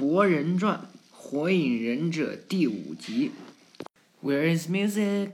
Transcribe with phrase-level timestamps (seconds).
[0.00, 0.78] 博人传》
[1.10, 3.32] 《火影忍者》第五集。
[4.22, 5.32] Where is music？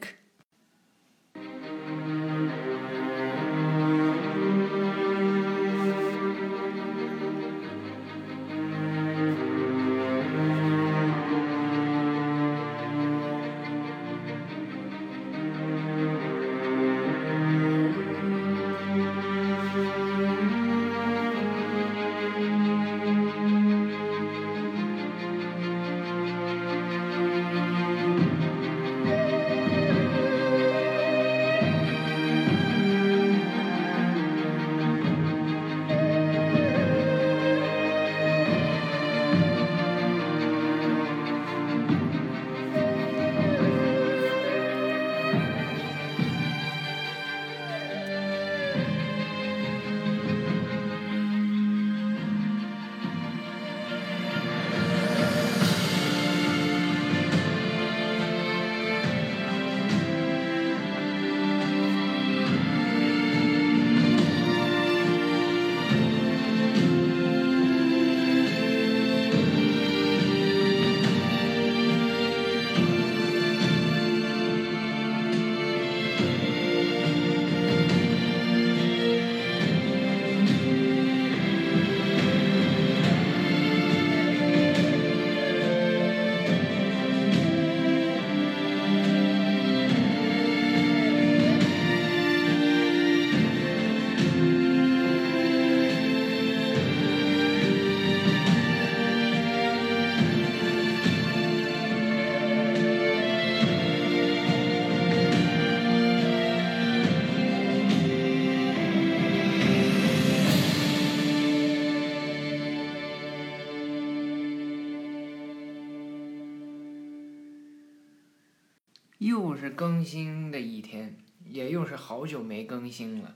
[119.57, 123.35] 是更新的一天，也又是好久没更新了。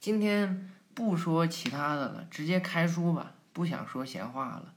[0.00, 4.74] 今天不说其他的了，直接开书吧，不想说闲话了。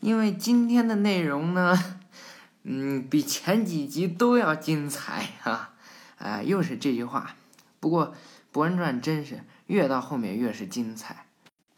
[0.00, 1.76] 因为今天的内容呢，
[2.64, 5.74] 嗯，比前几集都要精彩哈。
[6.18, 7.34] 哎，又是这句话。
[7.80, 8.08] 不过
[8.52, 11.26] 《博人传》真是越到后面越是精彩，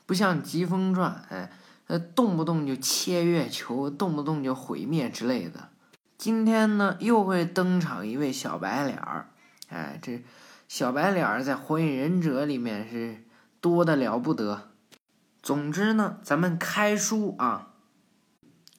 [0.06, 1.50] 不像《疾风传》，哎，
[1.86, 5.70] 呃，动不动就切月球，动不动就毁灭之类的。
[6.22, 9.26] 今天呢，又会登场一位小白脸儿，
[9.70, 10.22] 哎，这
[10.68, 13.24] 小白脸儿在《火影忍者》里面是
[13.60, 14.70] 多的了不得。
[15.42, 17.70] 总之呢，咱们开书啊，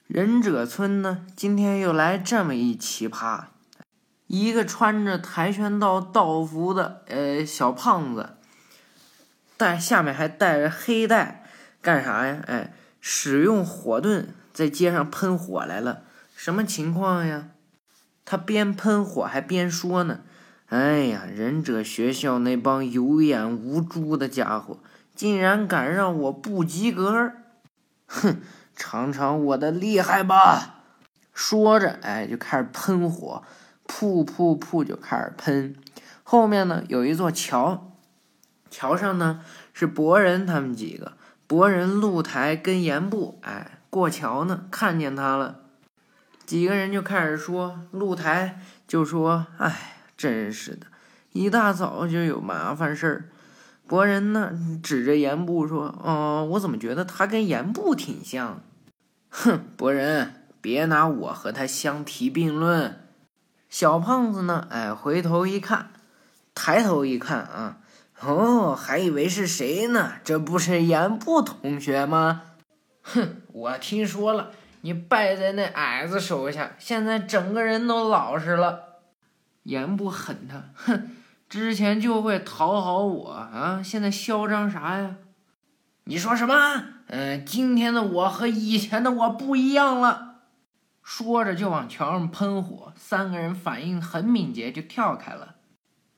[0.06, 3.44] 忍者村呢，今天又来这么一奇葩，
[4.26, 8.38] 一个穿着跆拳道道服的呃小胖子，
[9.58, 11.44] 带下面还带着黑带，
[11.82, 12.42] 干啥呀？
[12.46, 12.72] 哎，
[13.02, 16.04] 使用火盾在街上喷火来了。
[16.44, 17.48] 什么情况呀？
[18.26, 20.20] 他边喷火还边说呢
[20.68, 24.78] ：“哎呀，忍者学校那帮有眼无珠的家伙，
[25.14, 27.32] 竟然敢让我不及格！
[28.06, 28.42] 哼，
[28.76, 30.82] 尝尝我的厉害吧！”
[31.32, 33.42] 说着，哎，就开始喷火，
[33.86, 35.74] 噗噗噗就开始喷。
[36.22, 37.96] 后面呢，有一座桥，
[38.68, 39.40] 桥上呢
[39.72, 41.14] 是博人他们几个，
[41.46, 45.62] 博人、露台跟岩部，哎，过桥呢，看见他了。
[46.46, 50.86] 几个人就开始说，露台就说：“哎，真是的，
[51.32, 53.24] 一大早就有麻烦事儿。”
[53.86, 54.52] 博人呢，
[54.82, 58.62] 指着岩部说：“哦，我怎么觉得他跟岩部挺像？”
[59.30, 63.00] 哼，博人，别拿我和他相提并论。
[63.68, 65.90] 小胖子呢，哎，回头一看，
[66.54, 67.78] 抬头一看啊，
[68.20, 70.12] 哦，还以为是谁呢？
[70.22, 72.42] 这不是岩部同学吗？
[73.02, 74.52] 哼，我听说了。
[74.84, 78.98] 你败在那矮子手下，现在整个人都老实了。
[79.62, 81.10] 言不狠他，哼，
[81.48, 85.16] 之前就会讨好我啊，现在嚣张啥呀？
[86.04, 86.54] 你说什么？
[87.06, 90.40] 嗯，今天的我和以前的我不一样了。
[91.02, 95.54] 说着就往桥上喷火，三个人反应很敏捷，就跳开了。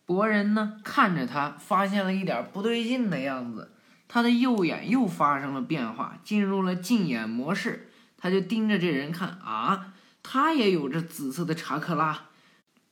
[0.05, 3.71] 博人呢，看着他，发现了一点不对劲的样子，
[4.09, 7.86] 他的右眼又发生了变化，进入了禁眼模式。
[8.26, 12.25] 他就盯着这人看啊，他也有着紫色的查克拉，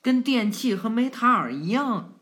[0.01, 2.13] 跟电器和梅塔尔一样。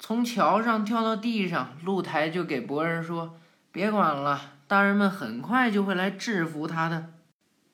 [0.00, 3.38] 从桥上跳到地上，露台就给博人说
[3.70, 7.12] ：“别管了，大人们很快就会来制服他的。”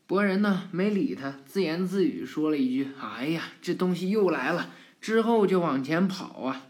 [0.06, 4.68] 博人呢没理他，自言自语说了一句：“哎呀，这东西又来了。”
[5.00, 6.66] 之后就往前跑啊。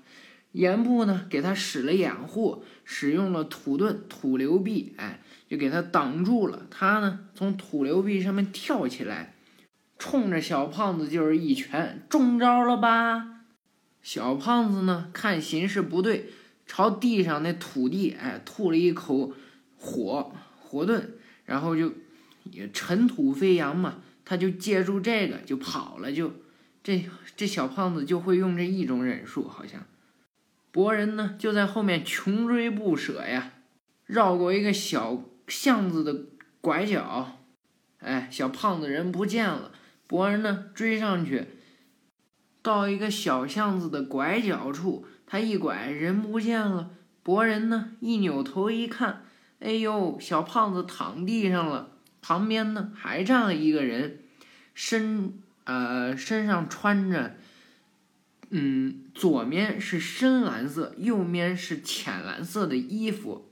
[0.56, 5.20] 岩部呢给他使了掩护，使用了土遁、土流壁，哎。
[5.48, 6.66] 就给他挡住了。
[6.68, 9.36] 他呢，从土流壁上面跳起来，
[9.96, 13.44] 冲着小胖子就是一拳，中招了吧？
[14.02, 16.30] 小胖子呢，看形势不对，
[16.66, 19.32] 朝地上那土地，哎，吐了一口
[19.78, 21.00] 火火遁，
[21.44, 21.92] 然后就
[22.50, 26.32] 也尘土飞扬嘛，他就借助这个就跑了，就
[26.82, 29.80] 这这小胖子就会用这一种忍术，好像。
[30.76, 33.52] 博人呢，就在后面穷追不舍呀，
[34.04, 36.14] 绕过一个小巷子的
[36.60, 37.38] 拐角，
[38.00, 39.72] 哎，小胖子人不见了。
[40.06, 41.46] 博人呢，追上去，
[42.60, 46.90] 到一个小巷子的拐角处，他一拐，人不见了。
[47.22, 49.24] 博人呢，一扭头一看，
[49.60, 54.20] 哎呦，小胖子躺地上了，旁边呢还站了一个人，
[54.74, 57.34] 身呃身上穿着。
[58.50, 63.50] 嗯，左面是深蓝色，右面是浅蓝色的衣服，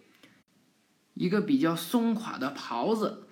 [1.15, 3.27] 一个比较松垮的袍子，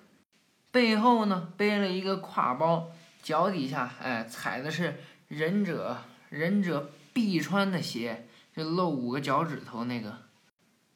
[0.71, 4.95] 背后呢背了一个挎包，脚底下哎踩的是
[5.29, 5.97] 忍者
[6.29, 10.17] 忍者必穿的鞋，就露五个脚趾头那个，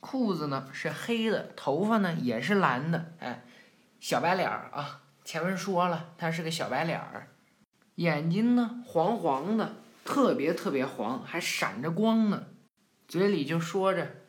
[0.01, 3.45] 裤子呢是黑的，头发呢也是蓝的，哎，
[4.01, 7.29] 小白脸儿啊，前面说了他是个小白脸儿，
[7.95, 9.77] 眼睛呢黄黄的。
[10.07, 12.45] 特别特别黄，还闪着光呢，
[13.09, 14.21] 嘴里就说着：“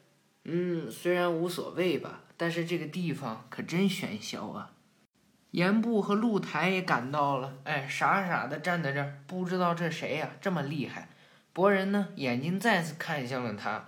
[0.45, 4.73] 嗯，虽然无所谓吧，但是这个地方可真喧嚣啊。”
[5.53, 11.11] 严部和露台也赶到了，哎，傻傻的站在这儿，不知道这谁呀，这么厉害。
[11.53, 13.87] 博人呢，眼睛再次看向了他，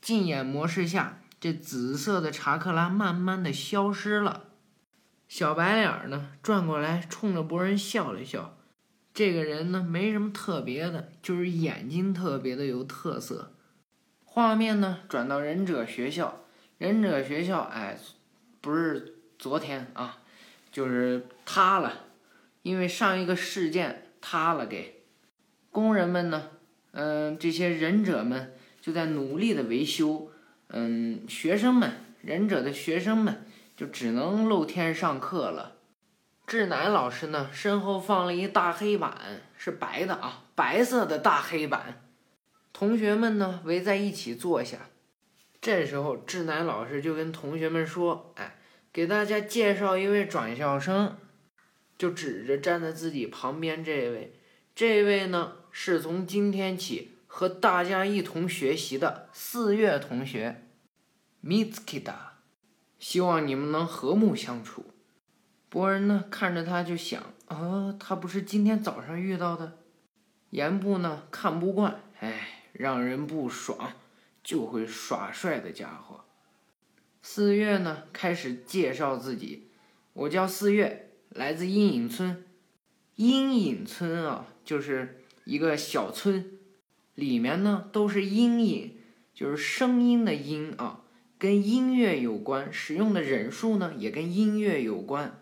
[0.00, 4.46] 近眼模式下，这紫色的查克拉慢慢的消失了。
[5.28, 8.57] 小白脸呢，转过来冲着博人笑了笑。
[9.18, 13.52] 这个人呢，没什么特别的，就是眼睛特别的有特色。
[14.24, 16.44] 画面呢，转到忍者学校，
[16.78, 17.98] 忍者学校，哎，
[18.60, 20.18] 不是昨天啊，
[20.70, 22.04] 就是塌了，
[22.62, 25.02] 因为上一个事件塌了，给
[25.72, 26.50] 工人们呢，
[26.92, 30.30] 嗯，这些忍者们就在努力的维修，
[30.68, 31.90] 嗯，学生们，
[32.22, 33.44] 忍者的学生们
[33.76, 35.77] 就只能露天上课了。
[36.48, 42.08] 志南老师呢，身后放了一大黑板，是白的啊，白色的大黑板。
[42.72, 44.88] 同学们呢围在一起坐下。
[45.60, 48.56] 这时候，志南老师就跟同学们说：“哎，
[48.90, 51.18] 给大家介绍一位转校生，
[51.98, 54.32] 就指着站在自己旁边这位。
[54.74, 60.62] 这位呢，是从今天起和大家一同学习的四月同学
[61.44, 62.02] ，Mitsuki
[62.98, 64.86] 希望你们能和睦相处。”
[65.70, 69.78] 博人呢看着他就想啊，他不是今天早上遇到的。
[70.50, 73.92] 严部呢看不惯，哎，让人不爽，
[74.42, 76.24] 就会耍帅的家伙。
[77.20, 79.68] 四月呢开始介绍自己，
[80.14, 82.44] 我叫四月，来自阴影村。
[83.16, 86.52] 阴影村啊，就是一个小村，
[87.14, 88.96] 里面呢都是阴影，
[89.34, 91.02] 就是声音的音啊，
[91.38, 95.38] 跟音乐有关，使用的忍术呢也跟音乐有关。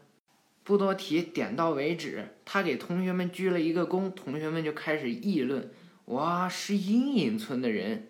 [0.66, 2.34] 不多提，点到为止。
[2.44, 5.70] 他给同学们鞠了一个躬，同学们就开始议论
[6.06, 8.08] ：“哇，是阴影村的人。”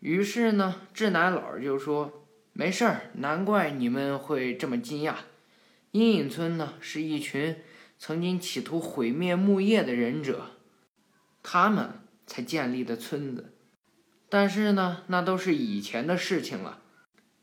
[0.00, 5.14] 于是呢，志南老师就说：“没事儿，难怪你们会这么惊讶。
[5.92, 7.54] 阴影村呢，是一群
[7.96, 10.56] 曾经企图毁灭木叶的忍者，
[11.40, 13.54] 他们才建立的村子。
[14.28, 16.78] 但是呢，那都是以前的事情了。”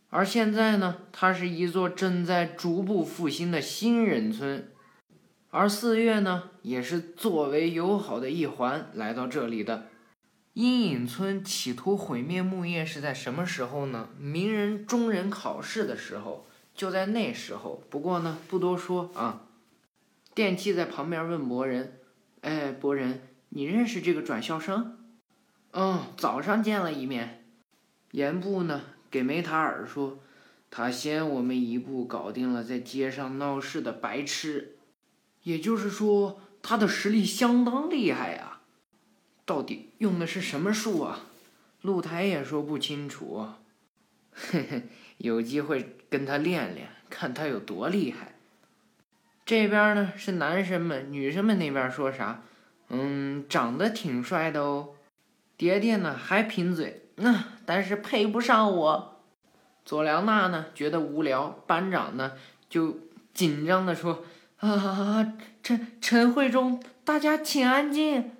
[0.09, 4.71] 而现在呢，它是一座正在逐步复兴的新人村，
[5.49, 9.87] 而四月呢，也是作为友好的一环来到这里的。
[10.53, 14.09] 阴影村企图毁灭木叶是在什么时候呢？
[14.17, 17.83] 鸣人中人考试的时候，就在那时候。
[17.89, 19.43] 不过呢，不多说啊。
[20.33, 21.99] 电器在旁边问博人
[22.41, 24.97] ：“哎，博人，你认识这个转校生
[25.73, 27.45] ？”“嗯，早上见了一面。”
[28.11, 28.81] 岩部呢？
[29.09, 30.19] 给梅塔尔说，
[30.69, 34.75] 他先我们一步搞定了在街上闹事的白痴，
[35.43, 38.61] 也就是说，他的实力相当厉害啊！
[39.45, 41.21] 到底用的是什么术啊？
[41.81, 43.47] 露台也说不清楚。
[44.33, 44.83] 嘿嘿，
[45.17, 48.35] 有机会跟他练练，看他有多厉害。
[49.45, 52.43] 这边呢是男生们，女生们那边说啥？
[52.89, 54.89] 嗯，长得挺帅的哦。
[55.55, 57.09] 爹爹呢还贫嘴。
[57.15, 59.19] 那但是配不上我，
[59.83, 62.31] 佐良娜呢觉得无聊，班长呢
[62.69, 62.97] 就
[63.33, 64.23] 紧张的说
[64.59, 68.31] ：“啊，陈陈慧中，大家请安静。”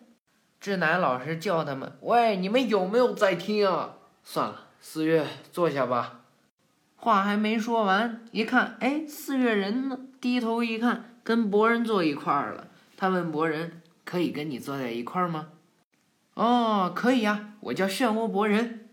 [0.61, 6.21] 志南老师叫他们：“喂，你们有没有在听啊？”算了，四月坐下吧。
[6.95, 9.99] 话还没说完，一看，哎，四月人呢？
[10.21, 12.67] 低头一看，跟博人坐一块儿了。
[12.95, 15.49] 他问博人：“可以跟你坐在一块儿吗
[16.35, 18.86] ？”“哦，可以呀，我叫漩涡博人，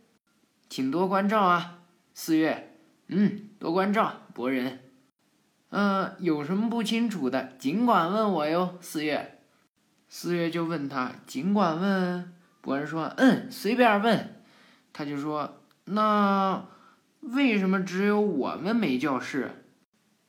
[0.75, 1.79] 请多关照啊。”
[2.15, 2.75] 四月
[3.07, 4.81] ：“嗯，多关照，博人。
[5.71, 9.39] ”“嗯，有什么不清楚的，尽管问我哟。”四月，
[10.09, 14.43] 四月就问他：“尽管问。”博人说：“嗯，随便问。”
[14.93, 16.67] 他就说：“那。”
[17.23, 19.65] 为什么只有我们没教室？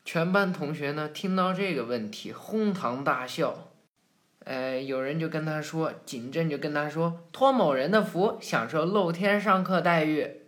[0.05, 1.09] 全班同学呢？
[1.09, 3.71] 听到这个问题，哄堂大笑。
[4.45, 10.41] 呃，有人就跟他说，景镇就跟他说，托某人的福，享受露天上课待遇。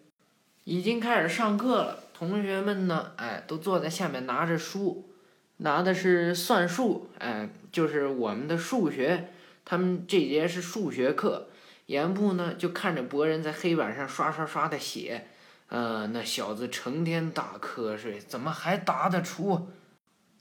[0.63, 3.13] 已经开始上课了，同学们呢？
[3.16, 5.10] 哎，都坐在下面拿着书，
[5.58, 9.30] 拿的是算术，哎，就是我们的数学。
[9.66, 11.48] 他们这节是数学课。
[11.88, 15.25] 严部呢，就看着博人在黑板上刷刷刷的写。
[15.70, 19.70] 嗯，那小子成天打瞌睡，怎么还答得出？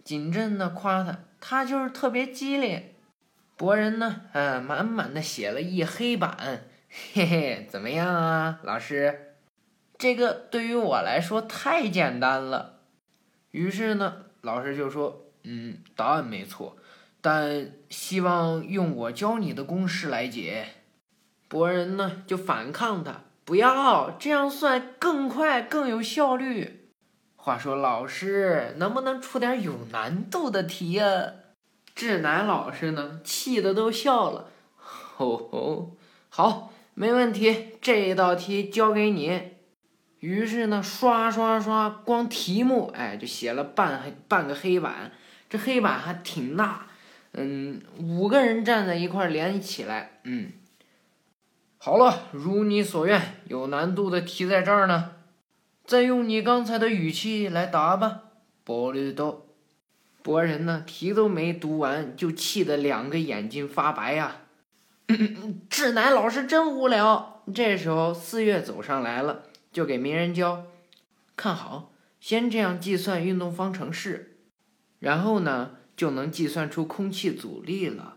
[0.05, 2.83] 景镇呢夸他，他就是特别机灵。
[3.57, 6.67] 博人呢，嗯，满满的写了一黑板，
[7.15, 9.35] 嘿嘿，怎么样啊，老师？
[9.97, 12.81] 这个对于我来说太简单了。
[13.53, 16.77] 于是呢，老师就说，嗯，答案没错，
[17.23, 20.67] 但希望用我教你的公式来解。
[21.49, 23.23] 博人呢就反抗他。
[23.47, 26.91] 不要这样算更快更有效率。
[27.37, 31.33] 话说老师能不能出点有难度的题呀？
[31.97, 34.51] 志南老师呢气得都笑了。
[34.77, 35.97] 吼 吼，
[36.29, 39.57] 好，没问题，这一道题交给你。
[40.21, 45.11] 于是呢，刷刷刷，光题目哎就写了半黑半个黑板，
[45.49, 46.87] 这黑板还挺大，
[47.33, 50.53] 嗯，五个人站在一块连起来，嗯。
[51.79, 55.13] 好了，如你所愿，有难度的题在这儿呢。
[55.85, 58.23] 再用你刚才的语气来答吧。
[58.65, 59.46] 博绿豆，
[60.27, 60.83] 博人呢？
[60.85, 64.39] 题都没读完，就气得两个眼睛发白呀。
[65.71, 67.45] 志乃老师真无聊。
[67.55, 70.67] 这时候四月走上来了，就给鸣人教。
[71.37, 74.39] 看好，先这样计算运动方程式，
[74.99, 78.17] 然后呢，就能计算出空气阻力了。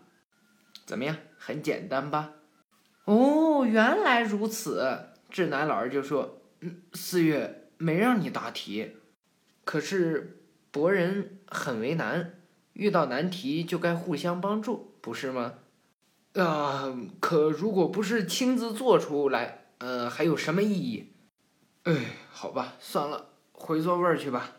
[0.87, 1.15] 怎么样？
[1.37, 2.31] 很简单吧？
[3.05, 8.93] 哦，原来如此，志南老师就说：“嗯，四月没让你答题，
[9.63, 10.38] 可是
[10.71, 12.33] 博人很为难，
[12.73, 15.53] 遇到难题就该互相帮助，不是吗？
[16.33, 21.13] 啊，可如果不是亲自做出来，呃，还有什么意义？
[21.83, 21.95] 哎，
[22.31, 24.51] 好吧，算了，回座位去吧。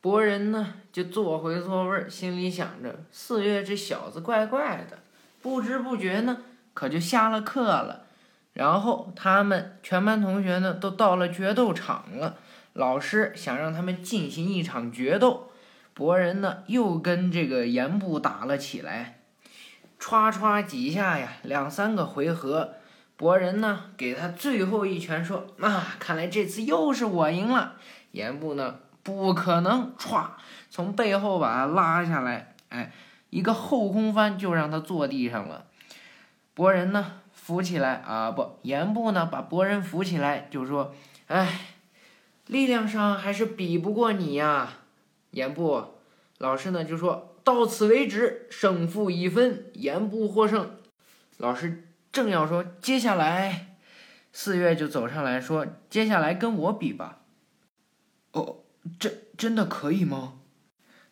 [0.00, 4.98] 博人呢，就坐回座位，心里想着：四月这小子怪怪的，
[5.42, 6.38] 不知不觉呢。”
[6.74, 8.06] 可就下了课了，
[8.52, 12.36] 然后他们全班同学呢都到了决斗场了。
[12.74, 15.50] 老师想让他们进行一场决斗，
[15.94, 19.20] 博人呢又跟这个岩部打了起来，
[19.98, 22.74] 歘歘几下呀，两三个回合，
[23.16, 27.76] 博人呢给他最后一拳，说啊，看来这次又是我赢了。
[28.10, 30.30] 岩部呢不可能，歘，
[30.68, 32.92] 从背后把他拉下来，哎，
[33.30, 35.66] 一个后空翻就让他坐地上了。
[36.54, 40.92] 博人呢扶起来啊不，岩部呢把博人扶起来，就说
[41.28, 41.60] ：“哎，
[42.46, 44.78] 力量上还是比不过你呀。”
[45.32, 45.94] 严部
[46.38, 50.76] 老师呢就说到此为止，胜负已分，严部获胜。
[51.38, 53.76] 老师正要说接下来，
[54.32, 57.20] 四月就走上来说：“接下来跟我比吧。”
[58.32, 58.58] 哦，
[58.98, 60.34] 真真的可以吗？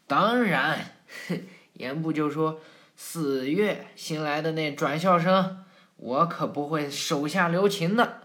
[0.06, 0.96] 当然，
[1.74, 2.60] 严部就说。
[2.94, 5.64] 四月新来的那转校生，
[5.96, 8.21] 我可不会手下留情的。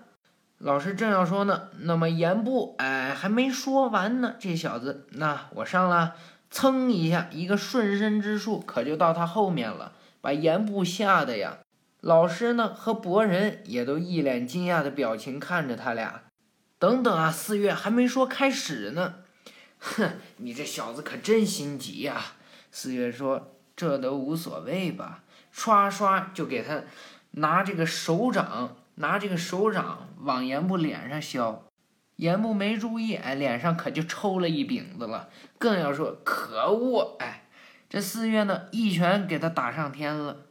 [0.60, 6.16] 老师正要说呢，那么严部哎还没说完呢，这小子那我上了，
[6.52, 11.60] 噌一下一个顺身之术，可就到他后面了，把严部吓得呀。
[12.02, 16.24] 老师呢和博人也都一脸惊讶的表情看着他俩。
[16.80, 19.16] 等等啊，四月还没说开始呢。
[19.80, 22.22] 哼，你这小子可真心急呀。
[22.72, 23.54] 四月说。
[23.78, 25.22] 这都无所谓吧，
[25.52, 26.82] 刷刷就给他
[27.34, 31.64] 拿这个手掌，拿这个手掌往严部脸上削，
[32.18, 35.30] 严部没注意，哎，脸上可就抽了一饼子了。
[35.58, 37.48] 更要说可恶，哎，
[37.90, 40.46] 这四月呢，一拳给他打上天了，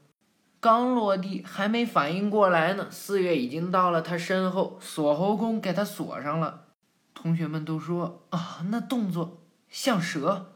[0.60, 6.66] 刚落地还没反应过来呢，四月已经到了他身后，锁喉功给他锁上了。
[7.12, 10.52] 同学们都说啊，那动作像蛇。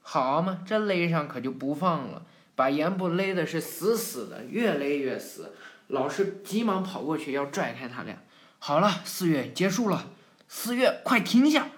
[0.00, 2.22] 好嘛，这勒上可就不放了，
[2.54, 5.52] 把严部勒的是死死的，越勒越死。
[5.88, 8.16] 老师急忙跑过去要拽开他俩。
[8.58, 10.10] 好了，四月结束了，
[10.48, 11.68] 四月快停下！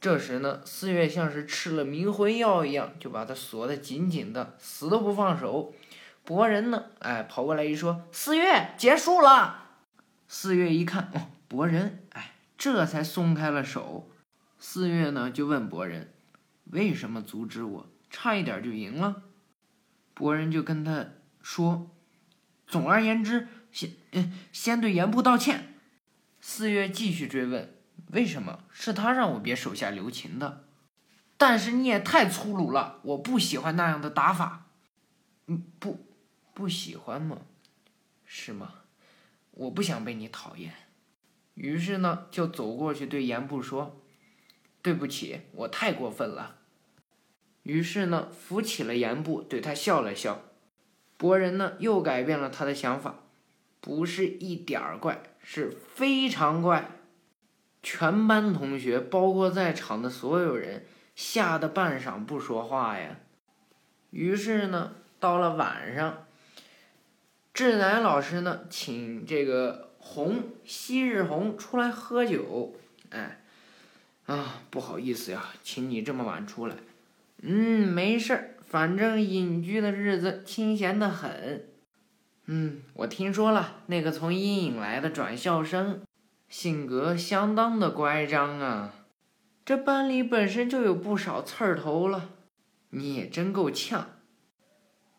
[0.00, 5.74] 这时呢，四月像是吃了迷魂药一样，就把他锁得紧紧的，死都不放手。
[6.24, 9.68] 博人呢，哎，跑过来一说：“四月结束了。”
[10.28, 14.10] 四月一看，哦，博人，哎，这才松开了手。
[14.58, 16.12] 四月呢，就问博人
[16.72, 17.86] ：“为什么阻止我？
[18.10, 19.22] 差一点就赢了。”
[20.12, 21.06] 博人就跟他
[21.42, 21.90] 说
[22.74, 25.76] ：“总而言之，先嗯，先对严部道歉。”
[26.42, 27.72] 四月继续追问
[28.10, 28.64] ：“为什么？
[28.72, 30.64] 是他让我别手下留情的。”
[31.38, 34.66] 但是你也太粗鲁了，我不喜欢那样的打法。
[35.46, 36.04] 嗯，不，
[36.52, 37.42] 不喜欢吗？
[38.24, 38.74] 是吗？
[39.52, 40.74] 我不想被你讨厌。
[41.54, 44.02] 于是呢，就走过去对严部说
[44.82, 46.56] ：“对不起，我太过分了。”
[47.62, 50.42] 于是呢，扶起了严部，对他笑了笑。
[51.16, 53.20] 博人呢，又改变了他的想法，
[53.80, 56.90] 不是一点儿怪，是非常怪。
[57.82, 63.16] 全班同学，包括在场的所有人，吓得半晌不说话呀。
[64.10, 66.26] 于是呢，到了晚上，
[67.52, 72.74] 志乃老师呢，请这个红昔日红出来喝酒。
[73.10, 73.42] 哎，
[74.26, 76.76] 啊，不好意思呀，请你这么晚出来。
[77.42, 81.68] 嗯，没事儿，反正隐居的日子清闲的很。
[82.46, 86.02] 嗯，我听说了，那个从阴影来的转校生，
[86.48, 88.92] 性格相当的乖张啊。
[89.64, 92.30] 这班里本身就有不少刺儿头了，
[92.90, 94.08] 你也真够呛。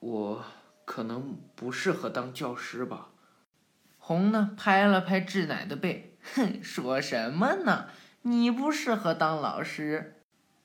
[0.01, 0.43] 我
[0.83, 3.11] 可能不适合当教师吧？
[3.97, 7.85] 红呢，拍了拍志乃的背，哼，说什么呢？
[8.23, 10.17] 你不适合当老师。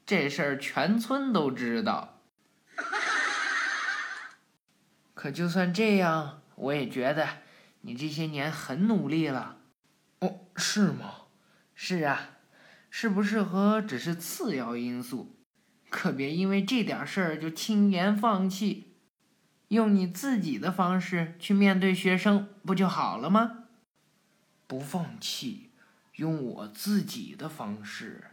[0.04, 2.19] 这事儿全村都知道，
[5.20, 7.28] 可就算这样，我也觉得
[7.82, 9.58] 你这些年很努力了。
[10.20, 11.26] 哦，是吗？
[11.74, 12.38] 是啊，
[12.88, 15.36] 适不适合只是次要因素，
[15.90, 18.94] 可别因为这点事儿就轻言放弃。
[19.68, 23.64] 用你自己的方式去面对学生，不就好了吗？
[24.66, 25.72] 不放弃，
[26.16, 28.24] 用我自己的方式。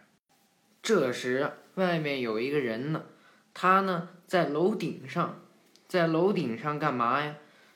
[0.81, 1.51] 这时。
[1.75, 3.03] 外面有一个人呢，
[3.53, 5.41] 他呢在楼顶上，
[5.87, 7.35] 在楼顶上干嘛呀？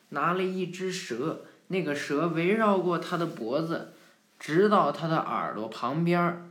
[0.10, 3.94] 拿了一只蛇，那个蛇围绕过他的脖子，
[4.38, 6.50] 直到他的耳朵旁边儿。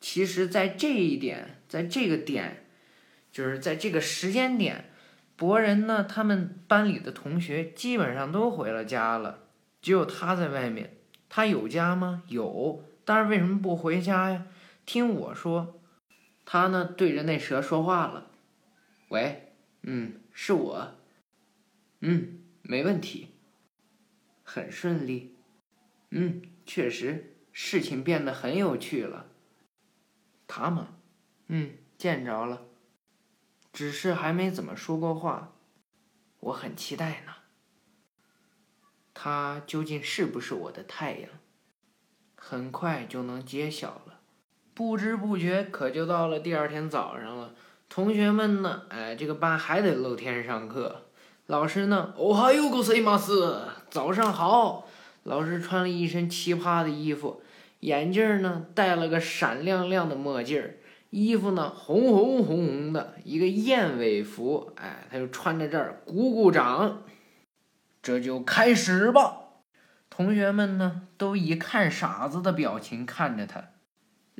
[0.00, 2.66] 其实，在这一点，在这个点，
[3.30, 4.90] 就是在这个时间点，
[5.36, 9.38] 博人呢，他们班里的同学基本上都回了家了，
[9.80, 10.96] 只有他在外面。
[11.28, 12.24] 他有家吗？
[12.26, 14.46] 有，但是为什么不回家呀？
[14.84, 15.80] 听我说。
[16.44, 18.26] 他呢，对着那蛇说话了
[19.08, 20.94] ：“喂，嗯，是我，
[22.00, 23.28] 嗯，没问题，
[24.42, 25.36] 很顺利，
[26.10, 29.26] 嗯，确实，事情变得很有趣了。
[30.46, 30.96] 他吗？
[31.48, 32.66] 嗯，见着了，
[33.72, 35.56] 只是还没怎么说过话，
[36.40, 37.34] 我很期待呢。
[39.14, 41.30] 他究竟是不是我的太阳？
[42.34, 44.20] 很快就能揭晓了。”
[44.74, 47.54] 不知不觉可就到了第二天早上了，
[47.94, 51.02] 同学们呢，哎，这个班还得露天上课。
[51.44, 54.88] 老师呢，哦哈哟，各位马斯，早上好。
[55.24, 57.42] 老师穿了一身奇葩的衣服，
[57.80, 60.70] 眼镜呢戴了个闪亮亮的墨镜，
[61.10, 67.02] 衣服呢红红红红的，一个燕尾服，哎，他就穿在这儿鼓鼓掌。
[68.02, 69.36] 这就开始吧。
[70.08, 73.62] 同学们呢，都以看傻子的表情看着他。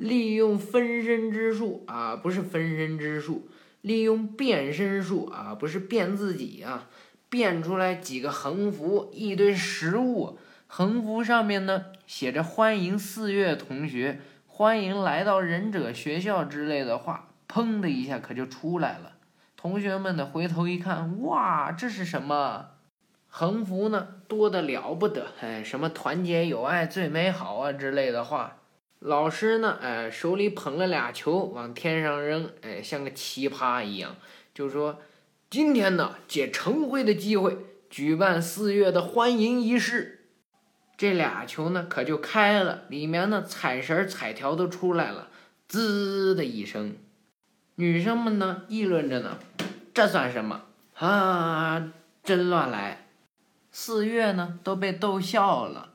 [0.03, 3.47] 利用分身之术啊，不是分身之术，
[3.79, 6.89] 利用变身术啊，不是变自己啊，
[7.29, 10.37] 变出来几个横幅，一堆食物，
[10.67, 19.13] 横幅上面呢写着“欢迎四月同学，欢迎来到忍者学校”之类的话，砰的一下可就出来了。
[19.55, 22.71] 同学们呢回头一看，哇，这是什么？
[23.29, 28.57] 横幅呢多的了不得，哎，什么团结友爱最美好啊之类的话。
[29.05, 29.77] 老师呢？
[29.81, 34.15] 哎，手里捧了俩球，往天上扔，哎，像个奇葩一样，
[34.53, 35.01] 就说
[35.51, 37.57] ：“今天呢，借晨会的机会，
[37.89, 40.21] 举办四月的欢迎仪式。”
[40.95, 45.27] 这俩球呢，可就开了，里面呢，彩绳彩条都出来了，
[45.67, 46.95] 滋的一声。
[47.75, 49.37] 女生们呢，议论着呢
[49.93, 50.61] ：“这算什么？
[50.95, 51.91] 啊，
[52.23, 53.07] 真乱来！”
[53.69, 55.89] 四月呢，都被逗笑了。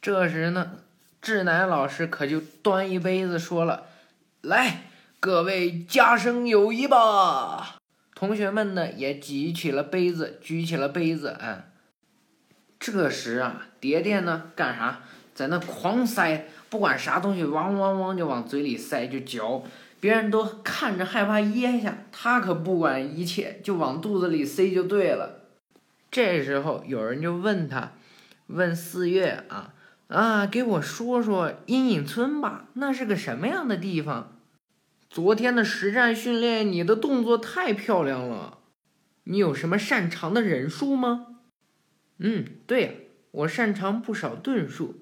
[0.00, 0.82] 这时呢。
[1.20, 3.86] 志乃老师可就端一杯子说了
[4.42, 4.84] ：“来，
[5.20, 7.76] 各位加深友谊吧。”
[8.14, 11.36] 同学们呢也举起了杯子，举起了杯子。
[11.40, 11.70] 哎，
[12.80, 15.00] 这时啊，蝶蝶呢干啥？
[15.34, 19.62] 在那狂塞不管啥东西，汪汪汪就往嘴里塞就嚼，
[20.00, 25.42] 别人都看着害怕噎下，他可不管一切，就往肚子里塞就对了。
[26.10, 27.92] 这时候有人就问他，
[28.48, 29.74] 问四月啊
[30.08, 34.40] 啊，给我说说阴影村吧，那是个什么样的地方？
[35.10, 38.58] 昨天的实战训练，你的动作太漂亮了，
[39.24, 41.26] 你有什么擅长的忍术吗？
[42.18, 42.90] 嗯，对呀，
[43.30, 44.96] 我擅长不少遁术，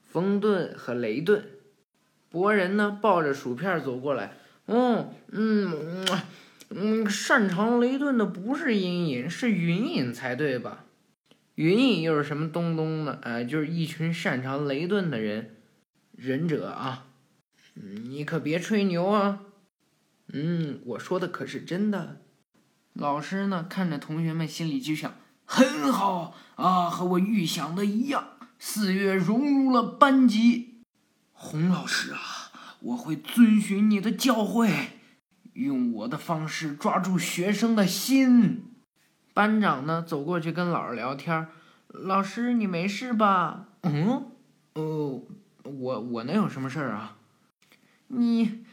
[0.00, 1.42] 风遁和雷遁。
[2.28, 4.32] 博人呢，抱着薯片走过来，
[4.66, 6.04] 嗯嗯
[6.70, 10.85] 嗯，擅长雷遁的不是阴影，是云影才对吧？
[11.56, 13.18] 云隐又是什么东东呢？
[13.22, 15.56] 哎，就是一群擅长雷遁的人，
[16.14, 17.06] 忍者啊。
[17.74, 19.40] 你可别吹牛啊。
[20.34, 22.20] 嗯，我说的可是真的。
[22.92, 25.14] 老师呢，看着同学们，心里就想。
[25.46, 28.36] 很好啊，和我预想的一样。
[28.58, 30.82] 四月融入了班级。
[31.32, 34.88] 洪老师啊，我会遵循你的教诲，
[35.54, 38.65] 用我的方式抓住学生的心。
[39.36, 41.46] 班长呢，走过去跟老师聊天。
[41.88, 43.68] 老师，你没事吧？
[43.82, 44.30] 嗯，
[44.72, 45.24] 哦，
[45.62, 47.18] 我我能有什么事儿啊？
[48.06, 48.64] 你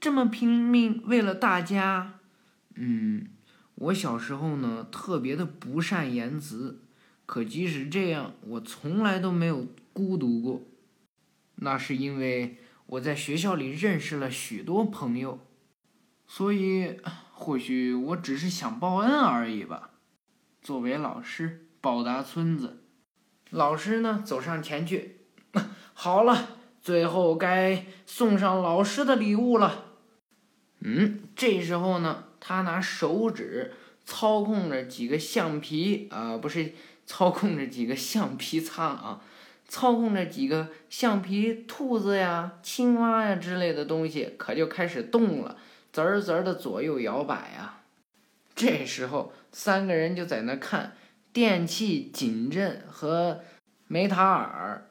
[0.00, 2.14] 这么拼命为了大家，
[2.74, 3.28] 嗯。
[3.76, 6.80] 我小时候呢，特别的不善言辞，
[7.24, 10.62] 可即使这样，我从来都没有孤独过。
[11.54, 15.38] 那是因为我在学校里认识了许多朋友，
[16.26, 16.98] 所以
[17.32, 19.86] 或许我只是想报恩而已吧。
[20.62, 22.82] 作为老师，报答村子。
[23.50, 25.20] 老师呢，走上前去，
[25.94, 29.86] 好了，最后该送上老师的礼物了。
[30.80, 32.24] 嗯，这时候呢。
[32.42, 33.74] 他拿手指
[34.06, 36.72] 操控着几个橡皮啊，不是
[37.04, 39.20] 操控着几个橡皮擦啊，
[39.68, 45.58] 操控着几个橡皮兔子呀、青蛙呀之类的东西，可就开始动了，
[45.92, 47.80] 啧儿滋儿的左右摇摆呀。
[48.54, 50.92] 这时候，三个人就在那看，
[51.32, 53.40] 电气锦镇和
[53.86, 54.90] 梅塔尔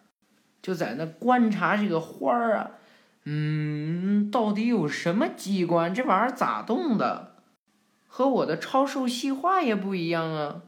[0.61, 2.71] 就在那观察这个花儿啊，
[3.25, 5.93] 嗯，到底有什么机关？
[5.93, 7.35] 这玩意儿咋动的？
[8.07, 10.63] 和我的超兽细化也不一样啊！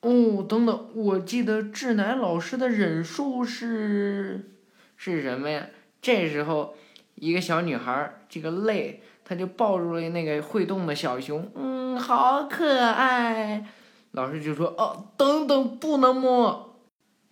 [0.00, 4.50] 哦，等等，我记得志乃老师的忍术是
[4.96, 5.68] 是什么呀？
[6.02, 6.76] 这时候，
[7.14, 13.66] 一个小女孩儿这个泪，他就抱住了那个会动的小熊，嗯，好可爱。
[14.12, 16.78] 老师就说：“哦，等等，不能摸。”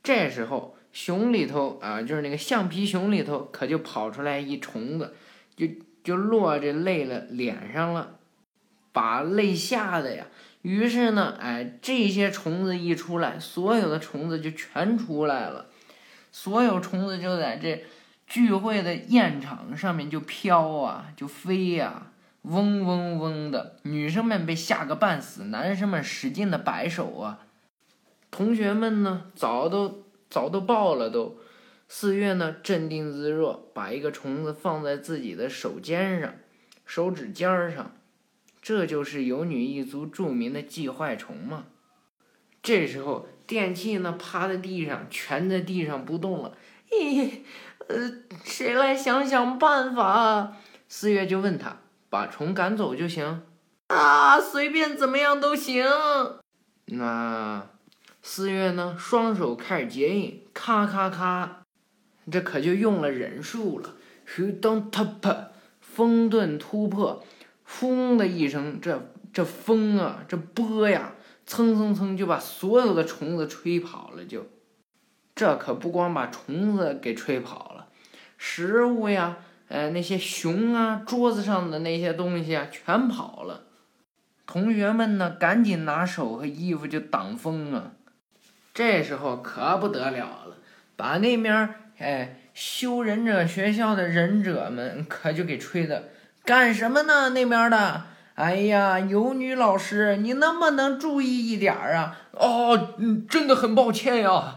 [0.02, 5.14] 这时候，熊里头啊，就是那个橡皮熊里头，可就跑出来一虫子，
[5.56, 5.68] 就
[6.02, 8.16] 就落这泪了脸上了。
[8.92, 10.26] 把泪吓的呀，
[10.62, 15.66] 于是呢，哎，这些虫子一出来，所有的虫子就全出来了，
[16.32, 17.84] 所有虫子就在这
[18.26, 22.10] 聚会的宴场上面就飘啊，就飞呀，
[22.42, 23.76] 嗡嗡嗡的。
[23.82, 27.40] 女生们被吓个半死，男生们使劲的摆手啊。
[28.30, 31.38] 同学们呢，早都早都爆了都。
[31.86, 36.34] 四月呢，镇定自若，把一个虫子放在自己的手尖上，
[36.84, 37.92] 手指尖上。
[38.60, 41.66] 这就是有女一族著名的寄坏虫嘛。
[42.62, 46.56] 这时候电器呢趴在地上，蜷在地上不动了。
[47.88, 48.12] 呃，
[48.44, 50.56] 谁来想想办法？
[50.88, 53.42] 四月就问他，把虫赶走就行。
[53.88, 55.84] 啊，随便怎么样都行。
[56.86, 57.66] 那
[58.22, 61.62] 四月呢，双手开始结印，咔咔咔，
[62.30, 63.94] 这可就用了忍术了。
[64.24, 65.48] 嘘当他啪，
[65.80, 67.24] 风遁突破。
[67.66, 71.14] 轰的一声，这这风啊，这波呀，
[71.46, 74.24] 蹭蹭蹭就把所有的虫子吹跑了。
[74.24, 74.46] 就，
[75.34, 77.73] 这可不光把虫子给吹跑了，
[78.36, 79.36] 食物呀，
[79.68, 83.62] 呃，那些熊啊，桌子上的那些东西啊，全跑了。
[84.46, 87.92] 同学们呢，赶紧拿手和衣服就挡风啊。
[88.74, 90.56] 这时候可不得了了，
[90.96, 96.04] 把那面哎修忍者学校的忍者们可就给吹的。
[96.44, 97.30] 干什么呢？
[97.30, 98.02] 那边的，
[98.34, 102.18] 哎呀，有女老师，你能不能注意一点啊？
[102.32, 104.56] 哦，嗯，真的很抱歉呀。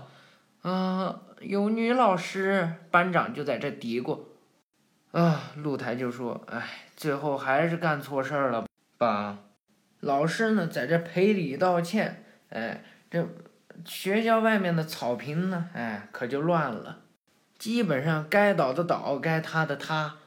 [0.64, 4.22] 啊，有女老师，班长就在这嘀咕。
[5.12, 8.66] 啊，露台就说：“哎，最后还是干错事儿了
[8.98, 9.40] 吧？”
[10.02, 12.24] 老师呢，在这赔礼道歉。
[12.50, 13.28] 哎，这
[13.86, 17.00] 学校外面的草坪呢，哎，可就乱了。
[17.58, 20.18] 基本上该倒的倒，该塌的塌。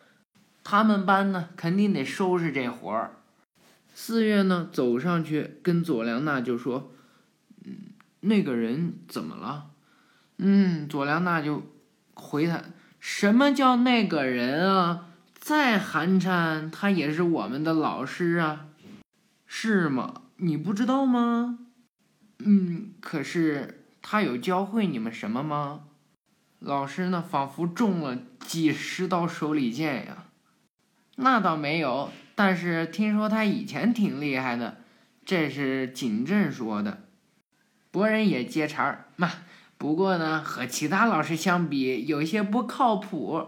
[0.65, 3.13] 他们班呢，肯定得收拾这活儿。
[3.95, 6.93] 四月呢，走上去跟佐良娜就说
[7.65, 9.70] ：“嗯，那个人怎么了？”
[10.43, 11.63] 嗯，佐良娜就
[12.15, 12.63] 回他
[12.99, 15.09] ：“什么叫那个人啊？
[15.39, 18.67] 再寒碜，他也是我们的老师啊，
[19.47, 20.23] 是吗？
[20.37, 21.59] 你不知道吗？
[22.39, 25.83] 嗯，可是他有教会你们什么吗？
[26.59, 30.25] 老师呢，仿佛中了几十刀手里剑呀。
[31.17, 34.79] 那倒没有，但是听说他以前挺厉害的，
[35.27, 37.03] 这是景镇说的。
[37.91, 39.31] 博人也接茬儿嘛，
[39.81, 43.47] 不过呢，和其他老师相比，有些不靠谱。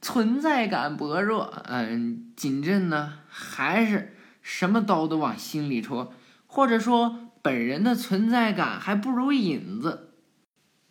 [0.00, 6.14] 存在感薄弱，嗯，景镇呢还是什么刀都往心里戳，
[6.46, 10.14] 或者说本人的存在感还不如影子。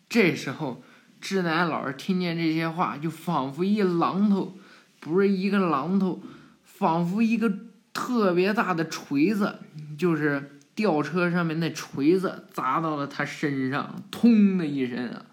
[0.08, 0.84] 这时候，
[1.20, 4.56] 志乃老师听见这些话，就仿佛一榔头，
[5.00, 6.22] 不是一个榔头，
[6.62, 7.52] 仿佛一个
[7.92, 9.58] 特别大的锤子，
[9.98, 15.26] 就是吊车上面那锤子砸到了他身上，通的一声啊！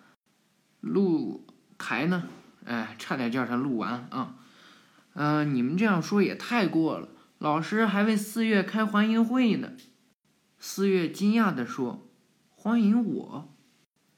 [0.82, 1.46] 露
[1.78, 2.24] 台呢？
[2.66, 4.38] 哎，差点叫他录完啊！
[5.14, 7.10] 嗯，你们这样说也太过了。
[7.38, 9.74] 老师还为四月开欢迎会呢。
[10.58, 12.10] 四月惊讶地说
[12.50, 13.56] ：“欢迎我？”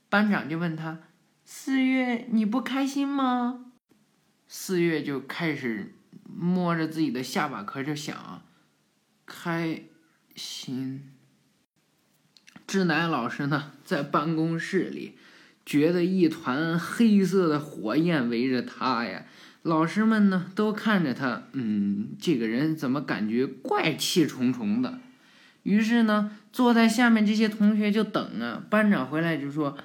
[0.07, 0.99] 班长就问他
[1.43, 3.65] ：“四月，你不开心吗？”
[4.47, 8.43] 四月就开始摸着自己的下巴壳就想
[9.27, 9.83] ：“开
[10.33, 11.11] 心。”
[12.67, 15.17] 志乃老师呢，在办公室里。
[15.65, 19.25] 觉得一团黑色的火焰围着他呀，
[19.63, 24.99] 老师们呢都看着他，嗯，这个人怎么感觉怪气重重的？
[25.63, 29.77] 于是呢，坐在下面这些同学就等啊，班长回来就说：“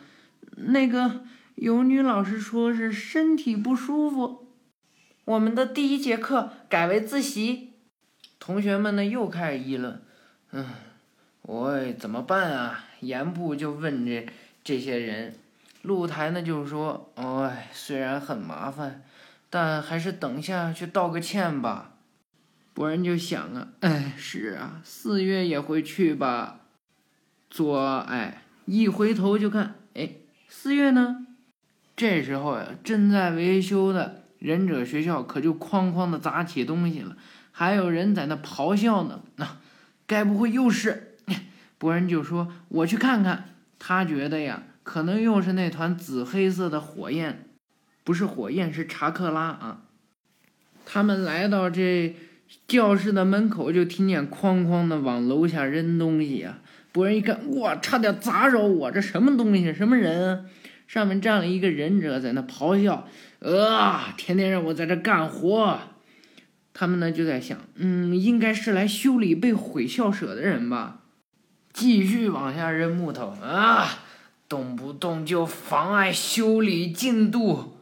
[0.54, 1.24] 那个
[1.56, 4.52] 有女老师说是身体不舒服，
[5.24, 7.70] 我们的第一节课改为自习。”
[8.38, 10.00] 同学们呢又开始议论
[10.52, 10.64] ：“嗯，
[11.42, 14.26] 我怎么办啊？”严部就问这
[14.62, 15.34] 这些人。
[15.82, 19.02] 露台呢，就说，哎，虽然很麻烦，
[19.50, 21.94] 但还是等下去道个歉吧。
[22.72, 26.60] 博人就想啊，哎，是啊，四月也会去吧。
[27.50, 30.08] 左，哎，一回头就看，哎，
[30.48, 31.26] 四月呢？
[31.96, 37.16] 这时候呀，正在维修的忍者学校可就哐哐的砸起东西了，
[37.50, 39.20] 还有人在那咆哮呢。
[39.34, 39.58] 那，
[40.06, 41.11] 该不会又是？
[41.82, 44.62] 博人就说：“我去看看。”他觉得呀。
[44.84, 47.46] 可能又是那团紫黑色的火焰，
[48.04, 49.82] 不是火焰，是查克拉啊！
[50.86, 52.14] 他们来到这
[52.68, 56.60] 教室的门口，就听见哐哐的往楼下扔东西啊！
[56.92, 58.90] 博人一看，哇，差点砸着我！
[58.92, 59.72] 这什么东西？
[59.74, 60.46] 什么人？
[60.86, 63.08] 上面站了一个忍者，在那咆哮，
[63.40, 64.14] 啊！
[64.16, 65.78] 天天让我在这干活。
[66.74, 71.01] 他们呢就在想，嗯，应该是来修理被毁校舍的人吧？
[71.72, 73.88] 继续往下扔木头啊！
[74.48, 77.78] 动不动就妨碍修理进度，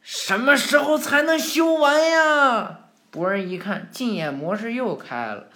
[0.00, 2.78] 什么时候才能修完呀？
[3.10, 5.48] 博人一看，禁眼模式又开了，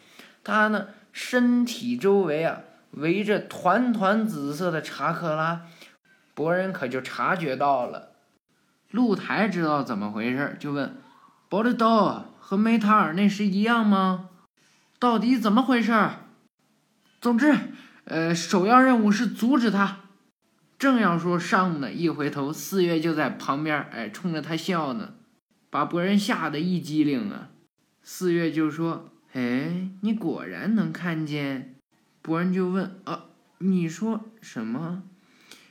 [0.43, 5.63] 他呢身体周围啊围着团团紫色的查克拉，
[6.35, 8.11] 博人可就察觉到了。
[8.91, 10.97] 露台知道怎么回事，就问
[11.49, 14.31] ：“博的刀和梅塔尔那是一样吗？
[14.99, 15.93] 到底怎么回事？”
[17.21, 17.55] 总之，
[18.07, 19.99] 呃，首要任务是阻止他。
[20.79, 25.15] 正要说上呢，一回头，四月就在旁边，哎，冲着他笑呢，
[25.71, 27.51] 把博人吓得一激灵啊。
[28.03, 31.75] 四月就说：“哎，你果然能看见。”
[32.23, 33.25] 博人就问：“啊，
[33.59, 35.03] 你说什么？”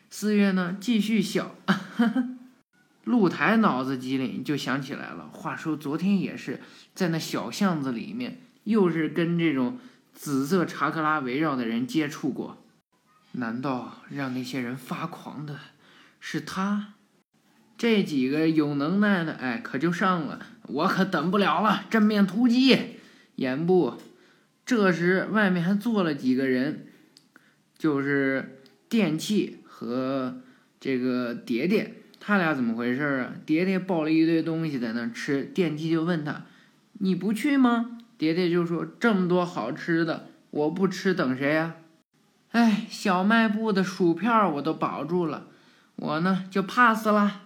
[0.09, 1.55] 四月呢，继续笑。
[3.05, 5.29] 露台脑子机灵，就想起来了。
[5.31, 6.59] 话说昨天也是
[6.93, 9.77] 在那小巷子里面，又是跟这种
[10.15, 12.57] 紫色查克拉围绕的人接触过。
[13.33, 15.59] 难道让那些人发狂的
[16.19, 16.93] 是他？
[17.77, 22.99] 这几个有能耐的，哎，可就上了，我可等不了了，正面突击！
[23.35, 24.01] 严部，
[24.65, 26.87] 这时外面还坐了几个人，
[27.77, 30.37] 就是电器和
[30.79, 33.33] 这个蝶蝶，他俩怎么回事啊？
[33.45, 36.45] 蝶蝶抱了一堆东西在那吃，电器就问他
[36.99, 41.75] ：“你不去吗？”蝶蝶就说：“这么多好吃的，我不吃等谁呀？”
[42.51, 45.47] 哎，小卖部的薯片我都保住了，
[45.97, 47.41] 我呢就 pass 了。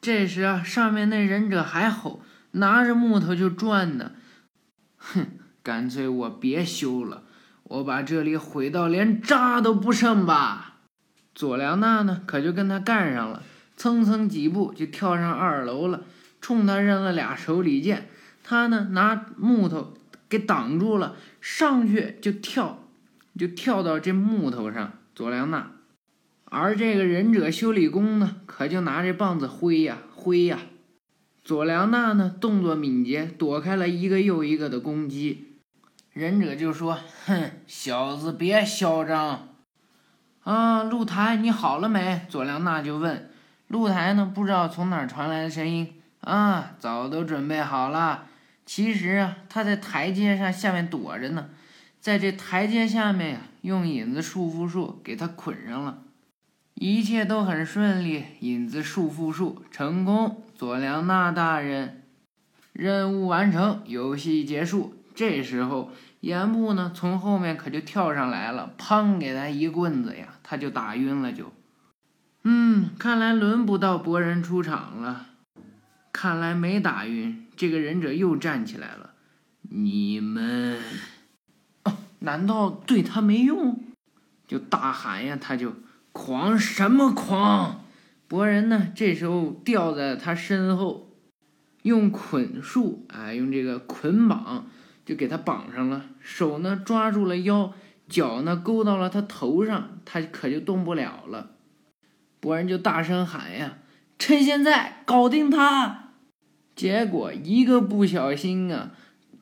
[0.00, 4.12] 这时啊，上面那忍者还吼，拿着木头就转呢。
[4.96, 5.26] 哼，
[5.62, 7.24] 干脆我别修了，
[7.64, 10.76] 我把这里毁到连渣都不剩吧。
[11.34, 13.42] 佐良娜呢，可就跟他干上了，
[13.76, 16.02] 蹭蹭几步就跳上二楼了，
[16.40, 18.08] 冲他扔了俩手里剑。
[18.44, 19.94] 他呢拿木头
[20.28, 22.78] 给挡住了，上去就跳。
[23.36, 25.72] 就跳到这木头上，佐良娜，
[26.44, 30.60] 而这个忍者修理工呢，可就拿这棒子挥呀挥呀。
[31.42, 35.58] 佐良娜呢，动作敏捷，躲开了一个又一个的攻击。
[36.12, 39.48] 忍者就说：“哼，小子，别嚣张。”
[40.44, 42.24] 啊，露台，你好了没？
[42.28, 43.32] 佐良娜就问。
[43.66, 45.92] 露台呢，不知道从哪传来的声音。
[46.20, 48.26] 啊，早都准备好了。
[48.66, 51.50] 其实啊，他在台阶上下面躲着呢，
[52.00, 56.02] 在这台阶下面呀，用引子束缚术给他捆上了。
[56.74, 60.42] 一切都很顺利，引子束缚术成功。
[60.56, 62.02] 佐良娜大人，
[62.72, 64.94] 任务完成，游戏结束。
[65.14, 71.32] 这时候，岩部呢从后面可就跳上来了，砰，给他一棍子呀，他就打晕了。
[71.32, 71.52] 就，
[72.42, 75.26] 嗯，看来轮不到博人出场了。
[76.12, 79.14] 看来没打晕，这个忍者又站起来了。
[79.62, 80.78] 你们，
[81.84, 83.82] 哦，难道对他没用？
[84.46, 85.72] 就大喊呀，他就
[86.12, 87.84] 狂什么狂？
[88.28, 91.10] 博人呢，这时候吊在他身后，
[91.82, 94.66] 用捆束，哎，用这个捆绑，
[95.04, 96.04] 就给他绑上了。
[96.20, 97.72] 手呢抓住了腰，
[98.08, 101.52] 脚呢勾到了他头上，他可就动不了了。
[102.40, 103.78] 博人就大声喊呀
[104.18, 106.03] ：“趁现在搞定他！”
[106.74, 108.90] 结果一个不小心啊，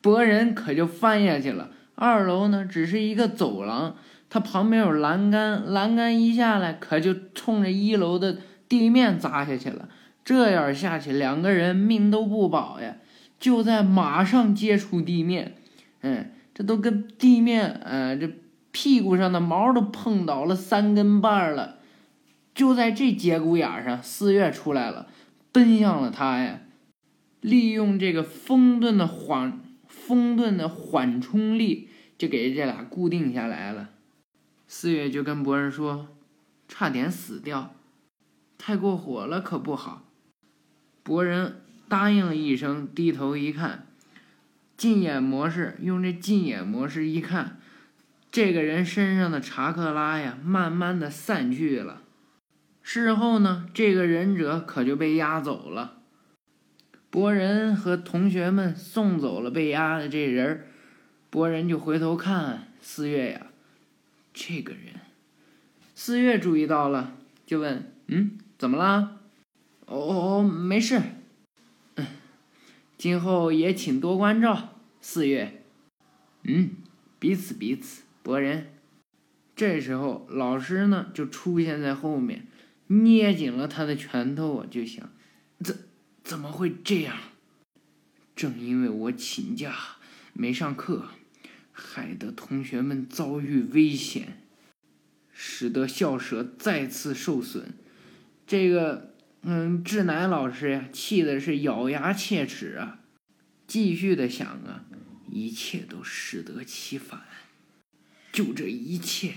[0.01, 1.71] 博人可就翻下去了。
[1.95, 3.95] 二楼呢，只是一个走廊，
[4.29, 9.89] 它旁边有栏杆，栏杆一下来，可就冲着一楼的地面砸下去了。
[10.25, 12.95] 这样下去，两个人命都不保呀！
[13.39, 15.55] 就在马上接触地面，
[16.01, 18.29] 嗯，这都跟地面，嗯，这
[18.71, 21.75] 屁股上的毛都碰倒了三根半了。
[22.55, 25.07] 就在这节骨眼上，四月出来了，
[25.51, 26.61] 奔向了他呀。
[27.43, 33.89] 利用这个风盾的缓风盾的缓冲力，就给这俩固定下来了。
[34.65, 36.07] 四月就跟博人说
[36.69, 37.75] ：“差点死掉，
[38.57, 40.05] 太过火了，可不好。”
[41.03, 43.87] 博人答应了一声，低头一看，
[44.77, 47.59] 近眼模式，用这近眼模式一看，
[48.31, 52.03] 这个人身上的查克拉呀，慢慢的散去了。
[52.81, 56.02] 事后呢，这个忍者可就被押走了。
[57.13, 60.67] 博人和同学们送走了被压的这人儿，
[61.29, 63.51] 博人就回头看四月呀，
[64.33, 64.95] 这个人，
[65.93, 69.19] 四月注意到了，就问：“嗯，怎么啦
[69.85, 70.99] ？”“哦哦，没事。
[71.97, 72.07] ”“嗯，
[72.97, 75.61] 今后也请多关照。”四月
[76.45, 76.71] ，“嗯，
[77.19, 78.73] 彼此彼此。”博人，
[79.55, 82.47] 这时候老师呢就出现在后面，
[82.87, 85.07] 捏紧了他的拳头啊，就想，
[85.63, 85.75] 这。
[86.23, 87.17] 怎么会这样？
[88.35, 89.75] 正因为我请假
[90.33, 91.09] 没上课，
[91.71, 94.41] 害得同学们遭遇危险，
[95.31, 97.73] 使得校舍再次受损。
[98.47, 103.01] 这个，嗯，志乃老师呀，气的是咬牙切齿啊，
[103.67, 104.85] 继续的想啊，
[105.29, 107.21] 一切都适得其反，
[108.31, 109.33] 就这一切。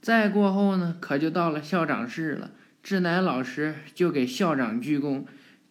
[0.00, 5.24] 再过后呢，可就到了校长室了，志乃老师就给校长鞠躬。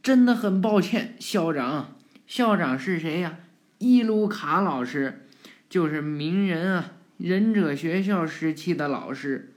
[0.04, 1.96] 真的很抱歉，校长。
[2.28, 3.40] 校长是谁呀？
[3.78, 5.28] 伊鲁卡老师，
[5.70, 9.54] 就是名人啊，忍者学校时期的老师，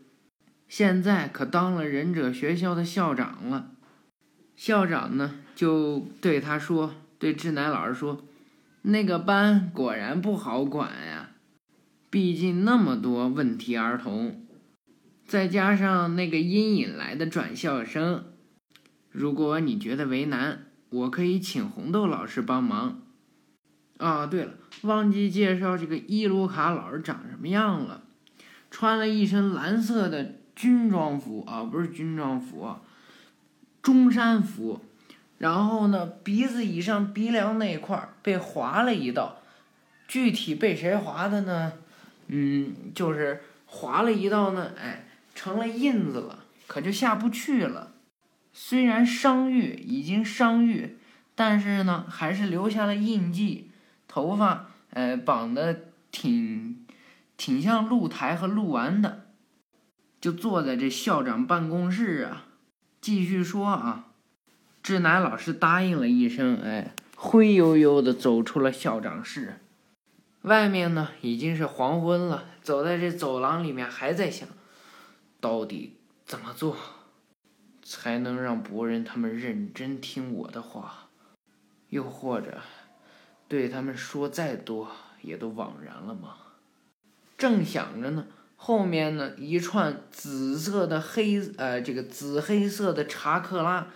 [0.69, 3.73] 现在可当了忍者学校的校长了。
[4.55, 8.25] 校长呢，就对他说：“对志乃老师说，
[8.83, 11.31] 那个班果然不好管呀，
[12.09, 14.47] 毕竟那么多问题儿童，
[15.27, 18.27] 再加上那个阴影来的转校生。”
[19.19, 23.01] 如果你觉得为难，我可以请红豆老师帮忙。
[23.97, 24.53] 啊，对了，
[24.83, 28.03] 忘记介绍这个伊鲁卡老师长什么样了，
[28.71, 32.77] 穿了一身蓝色的军装服啊，不是军装服，
[33.81, 34.85] 中山服。
[35.39, 39.39] 然后呢，鼻子以上鼻梁那块儿被划了一道，
[40.07, 41.73] 具体被谁划的呢？
[42.27, 47.93] 嗯，就是划了一道呢，哎，成了印子了，可就下不去了。
[48.59, 50.97] 虽然伤愈已经伤愈，
[51.35, 53.71] 但是呢，还是留下了印记。
[54.09, 56.87] 头发，呃，绑的挺，
[57.37, 59.27] 挺像鹿台和鹿丸的。
[60.23, 62.47] 就坐在这校长办公室啊，
[63.03, 64.07] 继续说啊。
[64.83, 69.61] 志乃老师答应了一声，哎，灰悠悠的走出了校长室。
[70.43, 72.47] 外面呢，已经是黄昏了。
[72.63, 74.49] 走在这走廊里面，还在想，
[75.41, 76.75] 到底怎么做。
[77.89, 81.09] 才能让博人他们认真听我的话，
[81.91, 82.61] 又或者
[83.47, 84.91] 对他们说再多
[85.23, 86.37] 也都枉然了吗？
[87.39, 88.27] 正想着呢，
[88.57, 93.87] 后面呢一串紫色的黑呃这个紫黑色的查克拉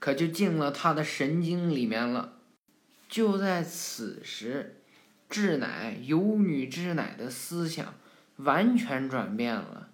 [0.00, 2.32] 可就进了他的神经里面了。
[3.08, 4.82] 就在此时，
[5.30, 7.94] 智乃有女之乃的思想
[8.36, 9.90] 完全转变了，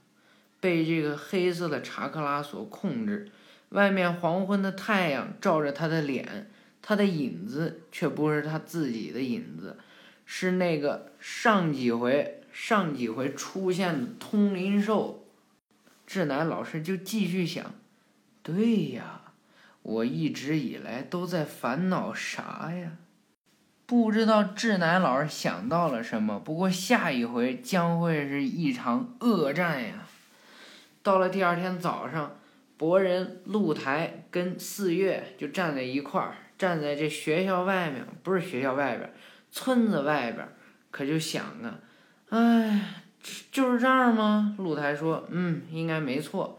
[0.64, 3.30] 被这个黑色的查克拉所控制。
[3.68, 6.50] 外面黄昏的太阳照着他的脸，
[6.80, 9.76] 他的影子却不是他自己的影子，
[10.24, 15.26] 是那个上几回上几回出现的通灵兽。
[16.06, 17.74] 志乃老师就继续想：
[18.42, 19.20] 对呀，
[19.82, 22.92] 我一直以来都在烦恼啥呀？
[23.84, 30.03] 不知道志乃老师想到了什么，不过下一回将会是一场恶战呀！
[31.04, 32.38] 到了第二天早上，
[32.78, 39.12] 博人露台跟四月就站在一块儿，站在这学校外面，不是学校外边，
[39.50, 40.48] 村子外边，
[40.90, 41.78] 可就想啊，
[42.30, 43.02] 哎，
[43.52, 44.56] 就是这儿吗？
[44.58, 46.58] 露台说，嗯，应该没错。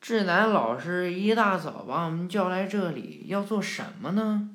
[0.00, 4.48] 智乃老师一大早把我们叫来这里，要做什么呢？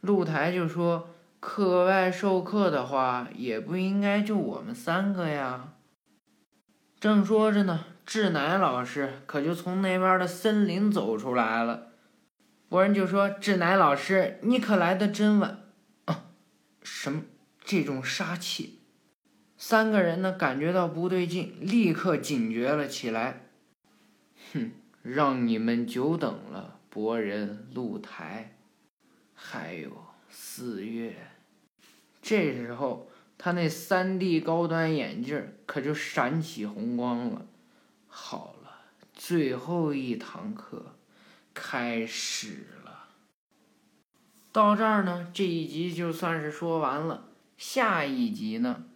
[0.00, 1.10] 露台就说。
[1.38, 5.74] 课外授课的话，也不应该就我们三个呀。
[6.98, 11.88] 正说着呢，志乃老师可就从那边的森林走出来了。
[12.68, 15.64] 博人就说：“志乃老师，你可来的真晚。”
[16.06, 16.26] 啊，
[16.82, 17.22] 什么？
[17.64, 18.78] 这种杀气？
[19.58, 23.46] 三个人呢，感觉到不对劲，立刻警觉了起来。
[24.52, 24.70] 哼，
[25.02, 28.56] 让你们久等了，博人、露台，
[29.34, 29.90] 还有
[30.30, 31.16] 四月。
[32.22, 37.46] 这时候，他那三 D 高端眼镜可就闪起红光了。
[38.18, 38.70] 好了，
[39.12, 40.96] 最后一堂课
[41.52, 43.08] 开始了。
[44.50, 47.28] 到这儿呢，这一集就算是说完了。
[47.58, 48.86] 下一集呢，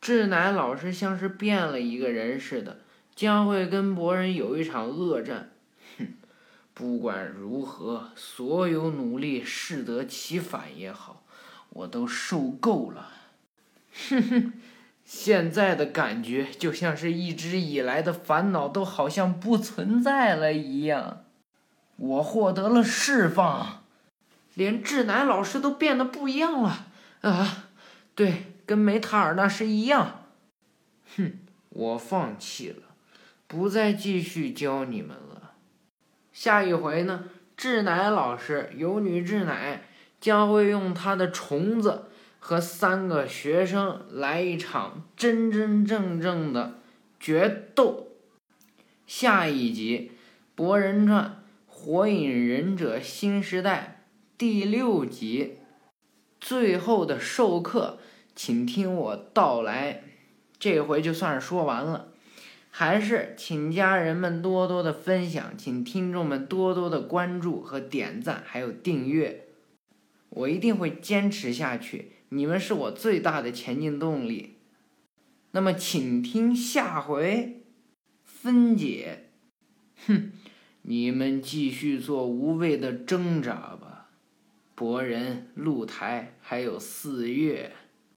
[0.00, 2.80] 志乃老师像是变了一个人似的，
[3.14, 5.52] 将会跟博人有一场恶战。
[5.96, 6.14] 哼，
[6.74, 11.24] 不管如何，所有努力适得其反也好。
[11.70, 13.12] 我都受够了，
[14.10, 14.52] 哼哼，
[15.04, 21.24] 现在的感觉就像是一直以来的烦恼都好像不存在了一样，
[21.96, 23.84] 我获得了释放，
[24.54, 26.86] 连志乃老师都变得不一样了
[27.20, 27.68] 啊！
[28.14, 30.26] 对，跟梅塔尔那是一样。
[31.16, 31.38] 哼，
[31.68, 32.82] 我放弃了，
[33.46, 35.52] 不再继续教你们了。
[36.32, 37.24] 下一回呢？
[37.56, 39.84] 志乃老师有女志乃。
[40.20, 42.06] 将会用她的虫子
[42.46, 46.74] 和三个学生来一场真真正正的
[47.18, 48.08] 决斗。
[49.06, 50.10] 下一集
[50.54, 51.24] 《博人传》
[51.66, 54.02] 《火影忍者新时代》
[54.36, 55.54] 第六集，
[56.38, 57.98] 最后的授课，
[58.36, 60.02] 请听我道来。
[60.58, 62.08] 这回就算是说完了，
[62.68, 69.46] 还是请家人们多多的分享，请听众们多多的关注和点赞，还有订阅。
[70.28, 74.58] 我一定会坚持下去，你们是我最大的前进动力。
[75.52, 77.62] 那么，请听下回
[78.24, 79.30] 分解。
[80.06, 80.32] 哼，
[80.82, 84.10] 你们继续做无谓的挣扎吧，
[84.74, 87.72] 博人、露台还有四月。